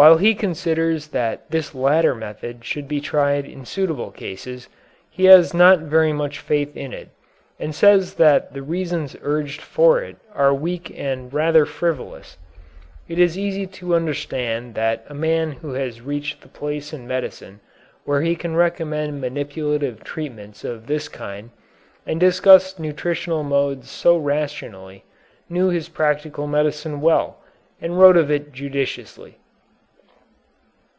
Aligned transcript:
While 0.00 0.18
he 0.18 0.34
considers 0.34 1.06
that 1.06 1.50
this 1.50 1.74
latter 1.74 2.14
method 2.14 2.66
should 2.66 2.86
be 2.86 3.00
tried 3.00 3.46
in 3.46 3.64
suitable 3.64 4.10
cases, 4.10 4.68
he 5.08 5.24
has 5.24 5.54
not 5.54 5.78
very 5.78 6.12
much 6.12 6.38
faith 6.38 6.76
in 6.76 6.92
it, 6.92 7.08
and 7.58 7.74
says 7.74 8.16
that 8.16 8.52
the 8.52 8.60
reasons 8.62 9.16
urged 9.22 9.62
for 9.62 10.02
it 10.02 10.18
are 10.34 10.52
weak 10.52 10.92
and 10.94 11.32
rather 11.32 11.64
frivolous. 11.64 12.36
It 13.08 13.18
is 13.18 13.38
easy 13.38 13.66
to 13.68 13.94
understand 13.94 14.74
that 14.74 15.02
a 15.08 15.14
man 15.14 15.52
who 15.52 15.72
has 15.72 16.02
reached 16.02 16.42
the 16.42 16.48
place 16.48 16.92
in 16.92 17.06
medicine 17.06 17.60
where 18.04 18.20
he 18.20 18.36
can 18.36 18.54
recommend 18.54 19.22
manipulative 19.22 20.04
treatments 20.04 20.62
of 20.62 20.88
this 20.88 21.08
kind, 21.08 21.48
and 22.06 22.20
discuss 22.20 22.78
nutritional 22.78 23.44
modes 23.44 23.88
so 23.90 24.18
rationally, 24.18 25.04
knew 25.48 25.70
his 25.70 25.88
practical 25.88 26.46
medicine 26.46 27.00
well, 27.00 27.40
and 27.80 27.98
wrote 27.98 28.18
of 28.18 28.30
it 28.30 28.52
judiciously. 28.52 29.38